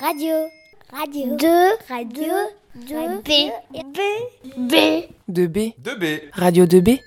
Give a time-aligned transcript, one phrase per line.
[0.00, 0.48] Radio.
[0.90, 1.36] Radio.
[1.36, 1.46] 2.
[1.90, 2.32] Radio.
[2.88, 3.20] 2.
[3.22, 3.28] B.
[3.84, 3.98] B.
[4.56, 4.74] B.
[5.28, 5.58] De B.
[5.78, 6.20] 2B.
[6.32, 7.00] Radio 2B.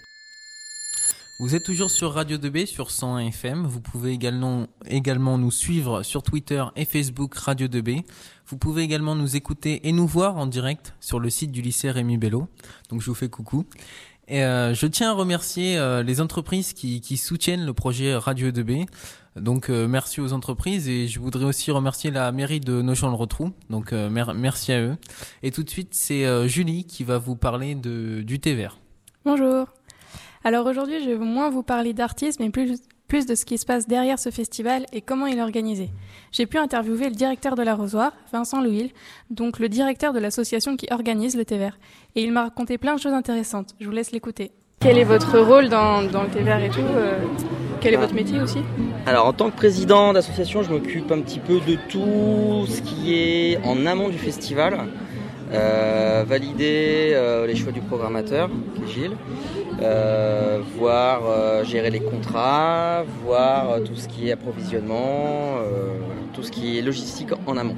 [1.39, 3.65] Vous êtes toujours sur Radio 2B sur 101 FM.
[3.65, 8.03] Vous pouvez également, également nous suivre sur Twitter et Facebook Radio 2B.
[8.45, 11.89] Vous pouvez également nous écouter et nous voir en direct sur le site du lycée
[11.89, 12.47] Rémi Bello.
[12.89, 13.65] Donc je vous fais coucou.
[14.27, 18.51] Et euh, je tiens à remercier euh, les entreprises qui, qui soutiennent le projet Radio
[18.51, 18.85] 2B.
[19.35, 23.51] Donc euh, merci aux entreprises et je voudrais aussi remercier la mairie de Nogent-le-Rotrou.
[23.69, 24.95] Donc euh, mer- merci à eux.
[25.41, 28.77] Et tout de suite c'est euh, Julie qui va vous parler de, du thé vert.
[29.25, 29.67] Bonjour.
[30.43, 33.65] Alors aujourd'hui, je vais moins vous parler d'artistes, mais plus, plus de ce qui se
[33.65, 35.89] passe derrière ce festival et comment il est organisé.
[36.33, 38.91] J'ai pu interviewer le directeur de l'arrosoir, Vincent Louil,
[39.29, 41.79] donc le directeur de l'association qui organise le thé vert.
[42.15, 43.73] Et il m'a raconté plein de choses intéressantes.
[43.79, 44.51] Je vous laisse l'écouter.
[44.81, 47.25] Quel est votre rôle dans, dans le thé vert et tout euh,
[47.83, 48.59] Quel est votre métier aussi
[49.05, 53.13] Alors en tant que président d'association, je m'occupe un petit peu de tout ce qui
[53.13, 54.87] est en amont du festival.
[55.51, 59.17] Euh, valider euh, les choix du programmateur, qui est Gilles,
[59.81, 65.57] euh, voir gérer les contrats, voir tout ce qui est approvisionnement,
[66.31, 67.75] tout ce qui est logistique en amont.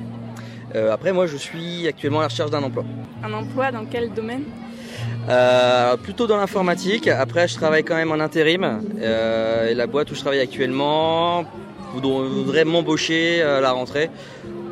[0.92, 2.84] Après moi je suis actuellement à la recherche d'un emploi.
[3.24, 4.44] Un emploi dans quel domaine
[5.28, 7.08] Euh, plutôt dans l'informatique.
[7.08, 8.82] Après, je travaille quand même en intérim.
[9.02, 11.44] Euh, et la boîte où je travaille actuellement
[11.96, 14.12] voudr- voudrait m'embaucher à la rentrée,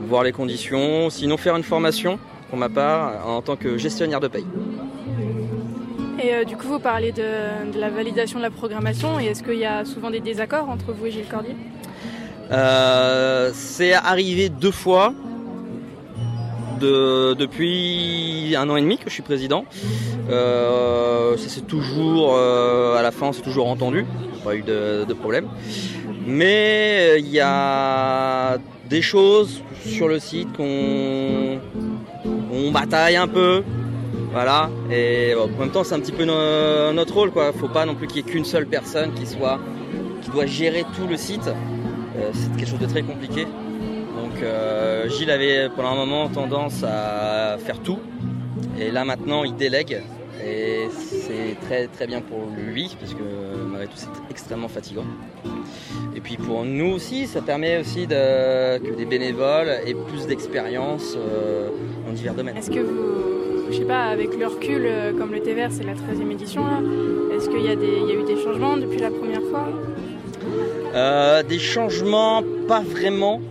[0.08, 1.10] voir les conditions.
[1.10, 4.46] Sinon, faire une formation, pour ma part, en tant que gestionnaire de paye.
[6.24, 9.20] Et euh, du coup, vous parlez de, de la validation de la programmation.
[9.20, 11.56] Et est-ce qu'il y a souvent des désaccords entre vous et Gilles Cordier?
[13.54, 15.14] C'est arrivé deux fois
[16.84, 19.66] de- depuis un an et demi que je suis président.
[20.30, 24.06] Euh, ça c'est toujours euh, à la fin, c'est toujours entendu,
[24.44, 25.48] pas eu de, problème.
[26.26, 28.58] Mais euh, il y a
[28.90, 31.60] des choses sur le site qu'on
[32.52, 33.64] on bataille un peu.
[34.32, 37.54] Voilà, et en même temps c'est un petit peu no- notre rôle quoi.
[37.54, 39.60] Faut pas non plus qu'il y ait qu'une seule personne qui soit
[40.24, 41.50] qui doit gérer tout le site.
[42.34, 43.46] C'est quelque chose de très compliqué.
[44.34, 48.00] Donc euh, Gilles avait pendant un moment tendance à faire tout.
[48.80, 50.02] Et là maintenant il délègue.
[50.44, 53.22] Et c'est très très bien pour lui parce que
[53.70, 55.06] malgré tout c'est extrêmement fatigant.
[56.16, 61.16] Et puis pour nous aussi, ça permet aussi de, que des bénévoles aient plus d'expérience
[61.16, 61.70] euh,
[62.06, 62.58] dans divers domaines.
[62.58, 65.84] Est-ce que vous, je sais pas, avec le recul, euh, comme le thé vert, c'est
[65.84, 66.82] la 13e édition là,
[67.36, 69.68] est-ce qu'il y a eu des changements depuis la première fois?
[70.96, 73.42] Euh, des changements, pas vraiment.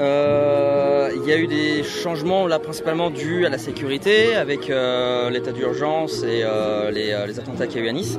[0.00, 5.30] Euh, Il y a eu des changements là principalement dus à la sécurité avec euh,
[5.30, 8.18] l'état d'urgence et euh, les, attentats qu'il y a eu à Nice.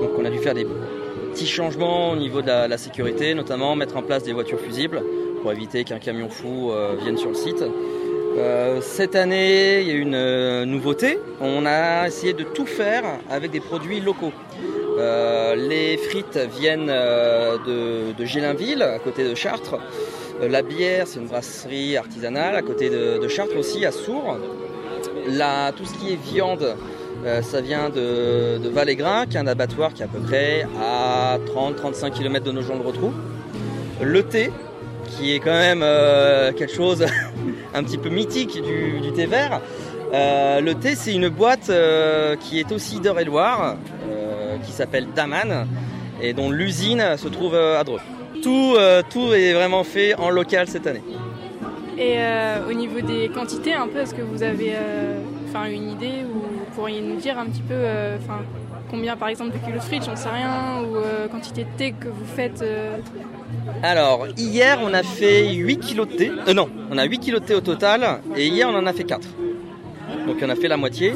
[0.00, 0.66] Donc on a dû faire des
[1.32, 5.02] petits changements au niveau de la, sécurité, notamment mettre en place des voitures fusibles
[5.42, 6.72] pour éviter qu'un camion fou
[7.02, 7.64] vienne sur le site.
[8.80, 11.18] Cette année, il y a une nouveauté.
[11.40, 14.32] On a essayé de tout faire avec des produits locaux.
[14.98, 19.76] Les frites viennent de, de Gélinville, à côté de Chartres.
[20.42, 24.38] Euh, la bière, c'est une brasserie artisanale, à côté de, Chartres aussi, à Sourds.
[25.28, 26.76] La- tout ce qui est viande,
[27.26, 31.38] euh, ça vient de, de qui est un abattoir qui est à peu près à
[31.46, 33.12] 30-35 km de nos gens de retrou.
[34.02, 34.50] Le thé,
[35.06, 37.04] qui est quand même euh, quelque chose
[37.74, 39.60] un petit peu mythique du, thé vert.
[40.12, 41.70] Le thé, c'est une boîte
[42.40, 43.76] qui est aussi d'Eure-et-Loire,
[44.64, 45.66] qui s'appelle Daman,
[46.22, 48.00] et dont l'usine se trouve à Dreux.
[48.42, 51.02] Tout, euh, tout est vraiment fait en local cette année.
[51.98, 55.20] Et euh, au niveau des quantités, un peu, est-ce que vous avez euh,
[55.70, 57.74] une idée ou vous pourriez nous dire un petit peu
[58.22, 58.40] enfin,
[58.90, 60.96] combien par exemple de kilos de frites, j'en sais rien, ou
[61.30, 62.64] quantité de thé que vous faites
[63.82, 66.32] Alors, hier, on a fait 8 kilos de thé.
[66.48, 68.92] Euh, non, on a 8 kilos de thé au total, et hier, on en a
[68.92, 69.20] fait 4.
[70.26, 71.14] Donc, on a fait la moitié.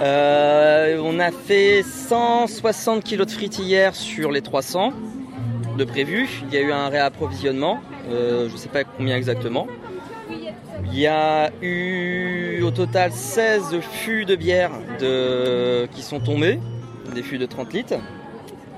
[0.00, 4.92] On a fait 160 kilos de frites hier sur les 300
[5.76, 6.28] de prévu.
[6.48, 9.66] Il y a eu un réapprovisionnement, euh, je ne sais pas combien exactement.
[10.92, 14.70] Il y a eu au total 16 fûts de bière
[15.92, 16.58] qui sont tombés,
[17.14, 17.94] des fûts de 30 litres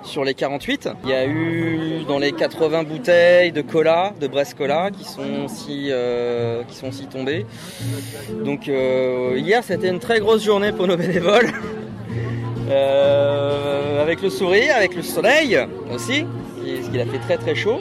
[0.08, 0.88] sur les 48.
[1.04, 5.44] Il y a eu dans les 80 bouteilles de cola, de Brest Cola, qui sont
[5.44, 7.46] aussi, euh, qui sont tombées.
[8.44, 11.52] Donc euh, hier, c'était une très grosse journée pour nos bénévoles.
[14.00, 15.58] Avec le sourire, avec le soleil
[15.92, 16.26] aussi,
[16.76, 17.80] parce qu'il a fait très très chaud.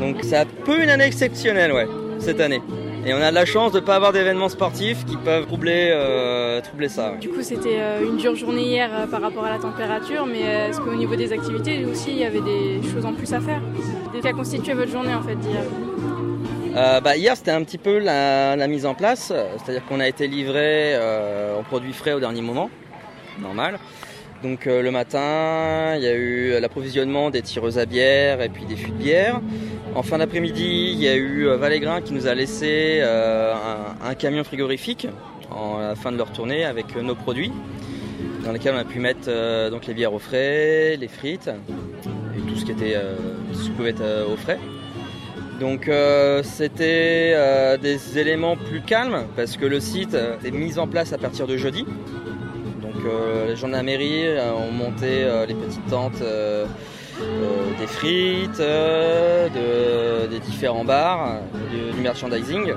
[0.00, 1.86] Donc c'est un peu une année exceptionnelle, ouais,
[2.18, 2.60] cette année.
[3.06, 5.90] Et on a de la chance de ne pas avoir d'événements sportifs qui peuvent troubler,
[5.92, 7.12] euh, troubler ça.
[7.12, 7.18] ouais.
[7.18, 10.42] Du coup, c'était euh, une dure journée hier euh, par rapport à la température, mais
[10.42, 13.40] euh, est-ce qu'au niveau des activités aussi, il y avait des choses en plus à
[13.40, 13.60] faire?
[14.10, 15.64] Qu'est-ce qui a constitué votre journée en fait d'hier?
[16.76, 20.26] Euh, bah, hier, c'était un petit peu la, mise en place, c'est-à-dire qu'on a été
[20.26, 20.96] livré
[21.58, 22.70] en produits frais au dernier moment,
[23.38, 23.78] normal.
[24.44, 28.76] Donc le matin, il y a eu l'approvisionnement des tireuses à bière et puis des
[28.76, 29.40] fûts de bière.
[29.96, 35.08] En fin d'après-midi, il y a eu Valégrin qui nous a laissé un, camion frigorifique
[35.50, 37.50] en la fin de leur tournée avec nos produits
[38.44, 42.40] dans lesquels on a pu mettre euh, donc les bières au frais, les frites et
[42.40, 43.16] tout ce qui était euh,
[43.76, 44.58] pouvait être euh, au frais.
[45.60, 45.88] Donc
[46.42, 51.46] c'était des éléments plus calmes parce que le site est mis en place à partir
[51.46, 51.86] de jeudi.
[53.04, 53.12] Donc
[53.46, 56.22] les gens de la mairie ont monté les petites tentes
[57.78, 61.38] des frites, des différents bars,
[61.70, 62.72] du merchandising.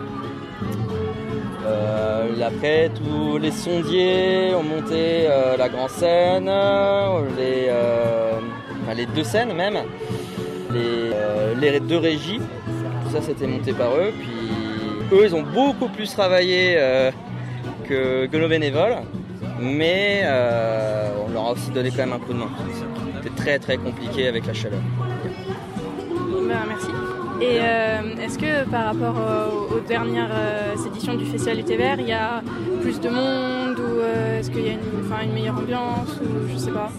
[1.67, 6.45] Euh, après, tous les sondiers ont monté euh, la grande scène,
[7.37, 8.39] les, euh,
[9.13, 9.77] deux scènes même,
[10.71, 12.39] les, deux régies.
[12.39, 14.13] Tout ça, c'était monté par eux.
[15.11, 16.77] Eux, ils ont beaucoup plus travaillé
[17.85, 18.97] que, nos bénévoles,
[19.59, 20.23] mais
[21.25, 22.49] on leur a aussi donné quand même un coup de main.
[23.15, 24.81] C'était très très compliqué avec la chaleur.
[26.47, 26.87] Ben, merci.
[27.39, 29.15] Et euh, est-ce que par rapport
[29.71, 32.41] aux, dernières euh, éditions du Festival du Thé Vert, il y a
[32.81, 36.71] plus de monde ou euh, est-ce qu'il y a une, meilleure ambiance ou je sais
[36.71, 36.89] pas?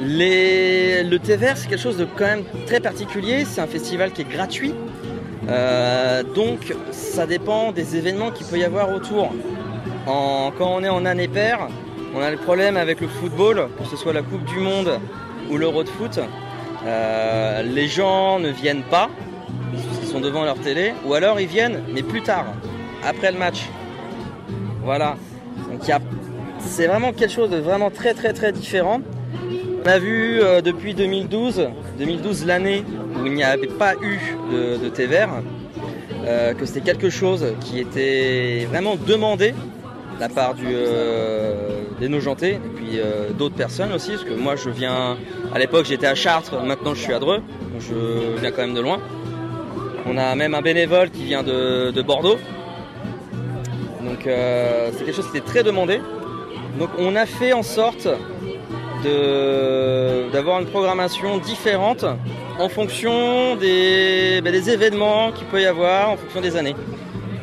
[0.00, 3.46] Le Thé Vert, c'est quelque chose de quand même très particulier.
[3.46, 4.74] C'est un festival qui est gratuit.
[6.34, 9.32] donc ça dépend des événements qu'il peut y avoir autour.
[10.08, 11.68] Quand on est en année paire,
[12.14, 14.98] on a le problème avec le football, que ce soit la Coupe du Monde
[15.50, 16.18] ou l'Euro de foot.
[17.64, 19.10] les gens ne viennent pas
[20.08, 22.46] sont devant leur télé, ou alors ils viennent, mais plus tard,
[23.04, 23.66] après le match.
[24.82, 25.16] Voilà.
[25.70, 25.82] Donc
[26.60, 29.00] c'est vraiment quelque chose de vraiment très très très différent.
[29.84, 31.68] On a vu euh, depuis 2012,
[31.98, 32.84] 2012 l'année
[33.20, 34.18] où il n'y avait pas eu
[34.52, 35.30] de, thé vert,
[36.26, 39.56] euh, que c'était quelque chose qui était vraiment demandé de
[40.18, 43.00] la part euh, des Nogentais et puis
[43.36, 45.16] d'autres personnes aussi, parce que moi je viens,
[45.54, 48.74] à l'époque j'étais à Chartres, maintenant je suis à Dreux, donc je viens quand même
[48.74, 49.00] de loin.
[50.06, 52.38] On a même un bénévole qui vient de, Bordeaux.
[54.02, 56.00] Donc euh, c'est quelque chose qui était très demandé.
[56.78, 58.08] Donc on a fait en sorte
[59.04, 62.04] d'avoir une programmation différente
[62.58, 66.74] en fonction des, ben, des événements qu'il peut y avoir, en fonction des années.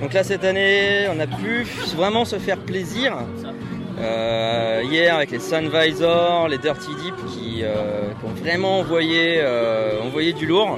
[0.01, 1.65] Donc là cette année on a pu
[1.95, 3.17] vraiment se faire plaisir.
[3.99, 9.41] Euh, hier avec les Sunvisor, les Dirty Deep qui, euh, ont vraiment envoyé,
[10.03, 10.77] envoyé du lourd.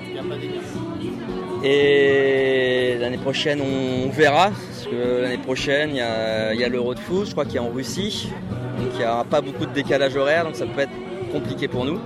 [1.64, 4.52] Et l'année prochaine, on verra.
[4.52, 7.70] Parce que l'année prochaine, il y a, l'Euro de foot, je crois qu'il est en
[7.70, 8.30] Russie.
[8.78, 10.92] Donc il n'y aura pas beaucoup de décalage horaire, donc ça peut être
[11.32, 12.00] compliqué pour nous.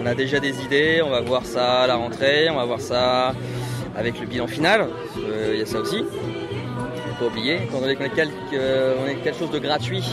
[0.00, 2.80] On, a déjà des idées, on va voir ça à la rentrée, on va voir
[2.80, 3.34] ça
[3.98, 4.88] avec le bilan final.
[5.16, 5.98] Il y a ça aussi.
[5.98, 10.04] Il faut pas oublier, quand on est, on est quelque chose de gratuit,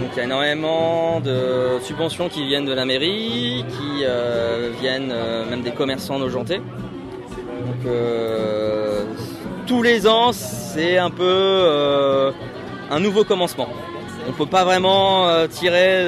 [0.00, 5.12] donc il y a énormément de subventions qui viennent de la mairie, qui euh, viennent
[5.12, 6.58] euh, même des commerçants nojentais.
[6.58, 9.04] Donc euh,
[9.66, 12.32] tous les ans, c'est un peu
[12.90, 13.68] un nouveau commencement.
[14.26, 16.06] On ne peut pas vraiment tirer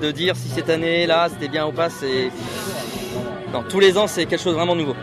[0.00, 1.88] de dire si cette année-là c'était bien ou pas.
[3.68, 4.94] Tous les ans, c'est quelque chose de vraiment nouveau.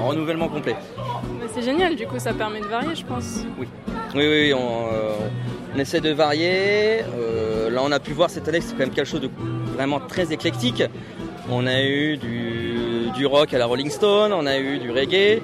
[0.00, 0.76] Un renouvellement complet.
[1.54, 3.44] C'est génial, du coup, ça permet de varier, je pense.
[3.58, 3.66] Oui,
[4.14, 4.88] oui, oui, on,
[5.74, 7.02] on essaie de varier.
[7.16, 9.30] Euh, là, on a pu voir cette année que c'est quand même quelque chose de
[9.74, 10.82] vraiment très éclectique.
[11.50, 15.42] On a eu du, rock à la Rolling Stone, on a eu du reggae.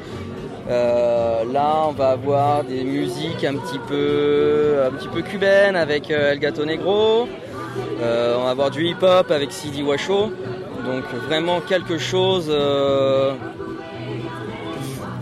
[0.69, 6.11] Euh, là, on va avoir des musiques un petit peu, un petit peu cubaines avec
[6.11, 7.29] euh, El Gato Negro.
[8.01, 10.33] on va avoir du hip-hop avec CD Washo.
[10.85, 12.49] Donc vraiment quelque chose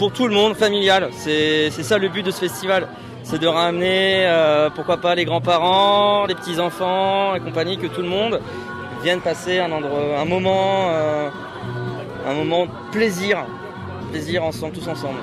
[0.05, 1.09] pour tout le monde, familial.
[1.17, 2.89] C'est ça le but de ce festival
[3.23, 8.09] c'est de ramener, euh, pourquoi pas, les grands-parents, les petits-enfants et compagnie, que tout le
[8.09, 8.39] monde
[9.03, 11.31] vienne passer un, endroit, un moment, euh,
[12.29, 13.47] un moment plaisir,
[14.13, 15.21] plaisir ensemble, tous ensemble.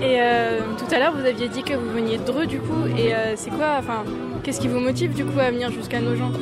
[0.00, 2.86] Et euh, tout à l'heure, vous aviez dit que vous veniez de Dreux, du coup,
[2.96, 4.02] et c'est quoi, enfin,
[4.42, 6.32] qu'est-ce qui vous motive, du coup, à venir jusqu'à nos gens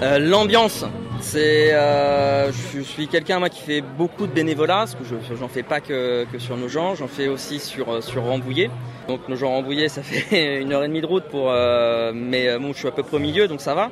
[0.00, 0.84] L'ambiance,
[1.20, 6.26] c'est, euh, je suis quelqu'un qui fait beaucoup de bénévolat, je j'en fais pas que,
[6.38, 8.70] sur nos gens, j'en fais aussi sur euh, Rambouillet.
[9.08, 12.48] Donc nos gens Rambouillet, ça fait une heure et demie de route pour, euh, mais
[12.72, 13.90] je suis à peu près au milieu, donc ça va.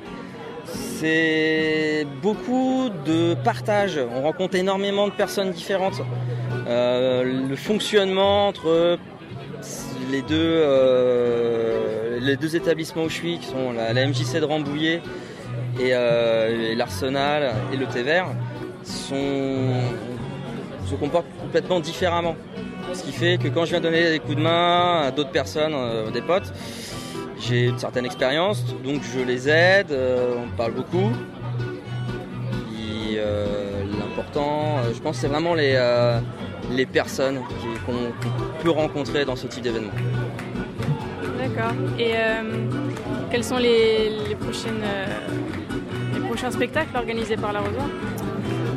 [0.64, 4.00] C'est beaucoup de partage.
[4.14, 6.00] On rencontre énormément de personnes différentes.
[6.66, 8.98] le fonctionnement entre
[10.10, 10.22] les
[12.36, 15.02] deux établissements où je suis, qui sont la MJC de Rambouillet
[15.80, 18.28] euh, et, l'Arsenal et le thé vert
[18.84, 19.72] sont
[20.86, 22.36] se comportent complètement différemment.
[22.92, 25.74] Ce qui fait que quand je viens donner des coups de main à d'autres personnes,
[26.12, 26.52] des potes,
[27.40, 31.10] j'ai une certaine expérience, donc je les aide, on parle beaucoup.
[33.98, 35.76] L'important, je pense, c'est vraiment les,
[36.70, 37.40] les personnes
[37.84, 38.12] qu'on
[38.62, 39.92] peut rencontrer dans ce type d'événement.
[41.38, 41.72] D'accord.
[41.98, 42.42] Et euh,
[43.30, 44.82] quels sont les, prochaines,
[46.36, 47.88] les prochains spectacles organisés par la Rosoire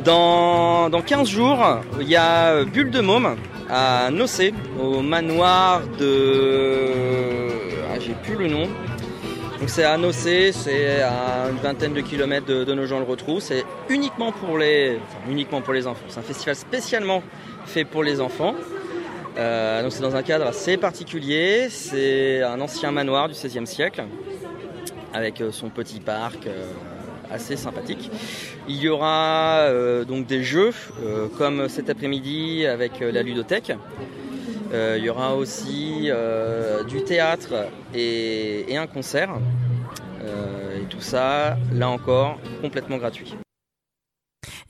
[0.04, 3.36] dans, dans 15 jours, il y a Bulle de Môme
[3.68, 7.50] à Nocé, au manoir de.
[7.92, 8.62] Ah, j'ai plus le nom.
[9.58, 13.40] Donc c'est à Nocé, c'est à une vingtaine de kilomètres de, de Nogent-le-Rotrou.
[13.40, 14.98] C'est uniquement pour les,
[15.28, 16.06] uniquement pour les enfants.
[16.08, 17.22] C'est un festival spécialement
[17.66, 18.54] fait pour les enfants.
[19.36, 21.68] Euh, donc c'est dans un cadre assez particulier.
[21.68, 24.04] C'est un ancien manoir du XVIe siècle
[25.12, 26.66] avec euh, son petit parc euh,
[27.32, 28.10] assez sympathique.
[28.68, 29.68] Il y aura
[30.06, 30.72] donc des jeux
[31.38, 33.72] comme cet après-midi avec la ludothèque.
[34.72, 36.08] il y aura aussi
[36.88, 39.30] du théâtre et un concert.
[40.22, 43.34] et tout ça, là encore, complètement gratuit.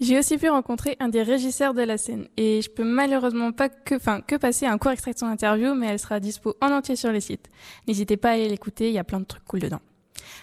[0.00, 3.68] J'ai aussi pu rencontrer un des régisseurs de la scène et je peux malheureusement pas
[3.68, 6.72] que, enfin, que passer un court extrait de son interview, mais elle sera dispo en
[6.72, 7.50] entier sur les sites.
[7.86, 9.80] N'hésitez pas à aller l'écouter, il y a plein de trucs cool dedans.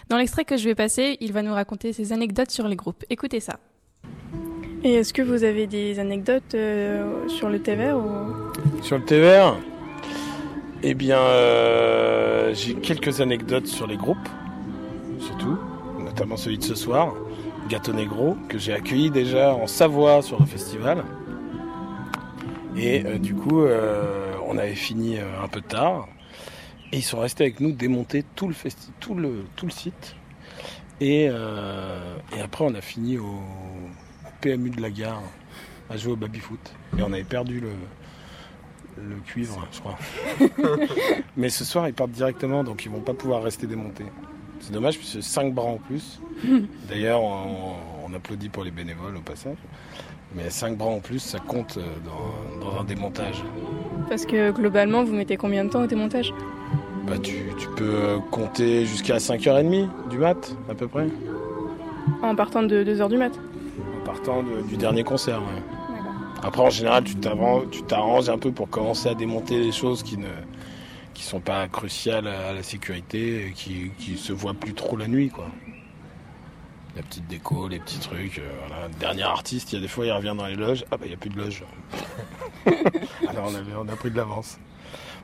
[0.08, 3.04] Dans l'extrait que je vais passer, il va nous raconter ses anecdotes sur les groupes.
[3.10, 3.58] Écoutez ça.
[4.84, 8.82] Et est-ce que vous avez des anecdotes euh, sur le thé vert ou...
[8.82, 9.56] Sur le thé vert
[10.82, 14.28] Eh bien, euh, j'ai quelques anecdotes sur les groupes,
[15.18, 15.58] surtout,
[15.98, 17.14] notamment celui de ce soir.
[17.68, 21.04] Gâteau Negro, que j'ai accueilli déjà en Savoie sur le festival.
[22.76, 26.08] Et euh, du coup, euh, on avait fini euh, un peu tard.
[26.92, 28.54] Et ils sont restés avec nous démonter tout le,
[29.00, 30.16] tout le, tout le site.
[31.00, 33.40] Et, et, après, on a fini au,
[34.40, 35.22] PMU de la gare
[35.90, 36.72] à jouer au baby-foot.
[36.98, 37.70] Et on avait perdu le,
[39.02, 39.98] le cuivre, je crois.
[41.36, 44.06] Mais ce soir, ils partent directement, donc ils vont pas pouvoir rester démontés.
[44.60, 46.20] C'est dommage, puisque 5 bras en plus.
[46.88, 49.58] D'ailleurs, on, applaudit pour les bénévoles au passage.
[50.34, 53.44] Mais 5 bras en plus, ça compte euh, dans, un démontage.
[54.08, 56.32] Parce que globalement, vous mettez combien de temps au démontage?
[57.08, 57.34] Bah, tu,
[57.76, 61.06] peux compter jusqu'à 5h30 du mat, à peu près.
[62.22, 63.32] En partant de 2h du mat
[64.00, 65.40] En partant du dernier concert,
[66.42, 70.28] Après, en général, tu t'arranges un peu pour commencer à démonter les choses qui ne,
[71.14, 75.08] qui sont pas cruciales à la sécurité et qui, qui se voient plus trop la
[75.08, 75.46] nuit, quoi.
[76.98, 78.40] La petite déco, les petits trucs.
[78.40, 78.88] Euh, voilà.
[78.98, 80.84] Dernier artiste, il y a des fois, il revient dans les loges.
[80.90, 81.62] Ah bah, il n'y a plus de loge.
[83.28, 84.58] Alors, on, avait, on a pris de l'avance.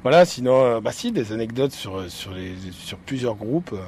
[0.02, 3.72] Voilà, sinon, euh, bah si, des anecdotes sur, sur, les, sur plusieurs groupes.
[3.72, 3.82] Euh,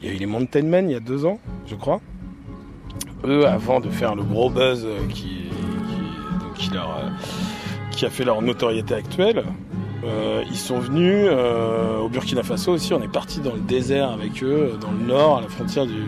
[0.00, 2.02] il y a eu les Mountain Men il y a deux ans, je crois.
[3.24, 5.46] Eux, avant de faire le gros buzz qui,
[6.56, 7.00] qui, leur,
[7.90, 9.44] qui a fait leur notoriété actuelle,
[10.04, 12.94] euh, ils sont venus euh, au Burkina Faso aussi.
[12.94, 16.04] On est parti dans le désert avec eux, dans le nord, à la frontière du,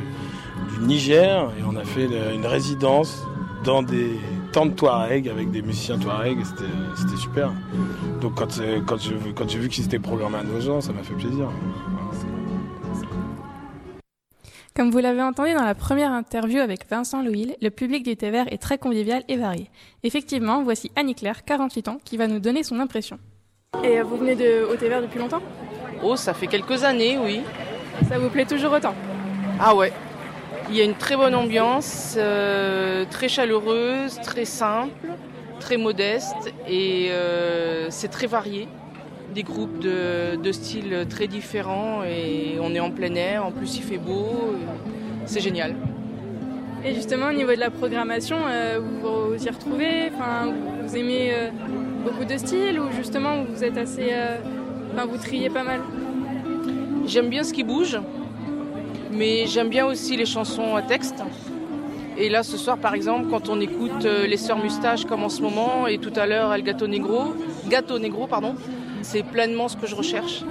[0.80, 3.24] Niger, et on a fait une résidence
[3.64, 4.18] dans des
[4.52, 6.38] tentes Touareg avec des musiciens Touareg.
[6.44, 7.52] C'était super.
[8.20, 11.48] Donc quand, quand j'ai vu qu'ils étaient programmés à nos gens, ça m'a fait plaisir.
[14.74, 18.30] Comme vous l'avez entendu dans la première interview avec Vincent Louil, le public du thé
[18.30, 19.68] vert est très convivial et varié.
[20.04, 23.18] Effectivement, voici Annie-Claire, 48 ans, qui va nous donner son impression.
[23.84, 25.42] Et vous venez de au Vert depuis longtemps?
[26.02, 27.42] Oh, ça fait quelques années, oui.
[28.08, 28.94] Ça vous plaît toujours autant?
[29.58, 29.92] Ah ouais.
[30.70, 35.08] Il y a une très bonne ambiance, euh, très chaleureuse, très simple,
[35.58, 38.68] très modeste et euh, c'est très varié.
[39.34, 43.76] Des groupes de, de, styles très différents et on est en plein air, en plus
[43.76, 44.54] il fait beau,
[45.26, 45.74] c'est génial.
[46.84, 51.32] Et justement au niveau de la programmation, euh, vous vous y retrouvez, enfin, vous aimez
[52.04, 54.08] beaucoup de styles ou justement vous êtes assez.
[54.12, 54.38] Euh,
[54.92, 55.80] enfin, vous triez pas mal?
[57.06, 57.98] J'aime bien ce qui bouge,
[59.10, 61.22] mais j'aime bien aussi les chansons à texte.
[62.18, 65.28] Et là, ce soir, par exemple, quand on écoute euh, les Sœurs Moustaches comme en
[65.28, 67.34] ce moment, et tout à l'heure El Gato Negro,
[67.68, 68.54] Gato Negro, pardon,
[69.02, 70.42] c'est pleinement ce que je recherche.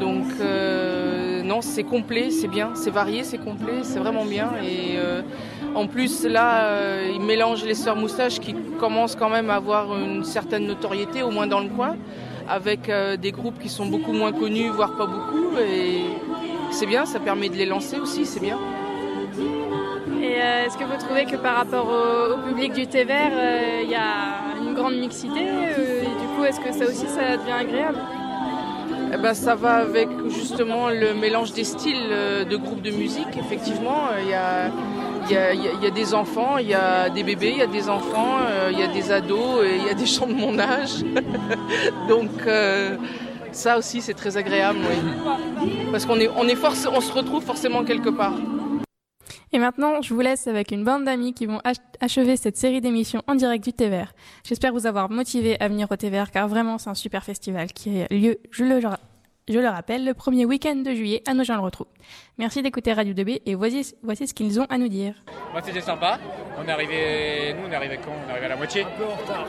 [0.00, 4.50] Donc, euh, non, c'est complet, c'est bien, c'est varié, c'est complet, c'est vraiment bien.
[4.64, 4.98] Et
[5.74, 9.98] en plus, là, euh, il mélange les sœurs moustaches qui commencent quand même à avoir
[9.98, 11.96] une certaine notoriété, au moins dans le coin,
[12.48, 15.56] avec euh, des groupes qui sont beaucoup moins connus, voire pas beaucoup.
[16.74, 18.58] C'est bien, ça permet de les lancer aussi, c'est bien.
[20.20, 23.32] Et euh, est-ce que vous trouvez que par rapport au, public du thé vert,
[23.82, 27.52] il y a une grande mixité Et du coup, est-ce que ça aussi, ça devient
[27.52, 27.98] agréable?
[29.12, 32.10] Eh ben, ça va avec justement le mélange des styles
[32.50, 33.36] de groupes de musique.
[33.38, 34.70] Effectivement, il y a
[35.30, 37.66] y, a, il y, a, des enfants, il y a des bébés, il y a
[37.66, 40.58] des enfants, euh, il y a des ados il y a des gens de mon
[40.58, 41.04] âge.
[42.08, 42.96] Donc euh,
[43.54, 45.70] ça aussi c'est très agréable, oui.
[45.90, 48.34] Parce qu'on est, on est forcé, on se retrouve forcément quelque part.
[49.52, 51.60] Et maintenant, je vous laisse avec une bande d'amis qui vont
[52.00, 54.12] achever cette série d'émissions en direct du TVR.
[54.42, 58.02] J'espère vous avoir motivé à venir au TVR car vraiment c'est un super festival qui
[58.02, 58.80] a lieu, je le,
[59.48, 61.84] je le rappelle, le premier week-end de juillet à Nogent-le-Rotrou.
[62.36, 65.14] Merci d'écouter Radio 2B et voici, voici ce qu'ils ont à nous dire.
[65.52, 66.18] Moi c'était sympa.
[66.58, 68.10] On est arrivé, nous on est arrivé quand?
[68.10, 68.84] On est arrivé à la moitié.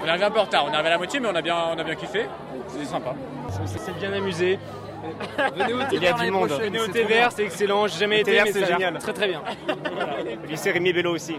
[0.04, 0.66] On est arrivé un peu en retard.
[0.66, 2.28] On est arrivé à la moitié mais on a bien, on a bien kiffé.
[2.68, 3.16] C'était sympa.
[3.62, 4.60] On s'est bien amusé.
[5.92, 6.50] Il y a du monde.
[6.50, 7.88] Venez au TVR, c'est excellent.
[7.88, 8.98] J'ai jamais été, mais c'est génial.
[8.98, 9.42] Très très bien.
[9.68, 11.36] Le lycée Rémi Bello aussi.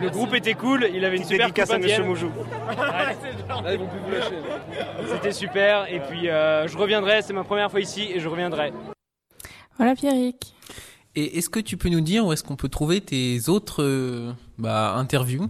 [0.00, 2.30] Le groupe était cool, il avait une super dédicace à Monsieur Moujou.
[5.06, 8.72] C'était super et puis euh, je reviendrai, c'est ma première fois ici et je reviendrai.
[9.78, 10.54] Voilà Pierrick.
[11.16, 14.32] Et est-ce que tu peux nous dire où est-ce qu'on peut trouver tes autres euh,
[14.58, 15.48] bah, interviews?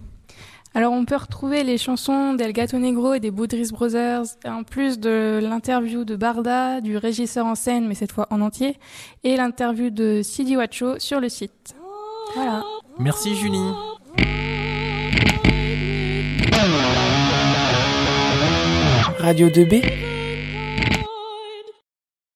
[0.75, 4.99] Alors on peut retrouver les chansons d'El Gato Negro et des Boudris Brothers, en plus
[4.99, 8.77] de l'interview de Barda, du régisseur en scène, mais cette fois en entier,
[9.23, 11.75] et l'interview de Sidi Wacho sur le site.
[12.35, 12.63] Voilà.
[12.99, 13.57] Merci Julie.
[19.19, 20.14] Radio 2B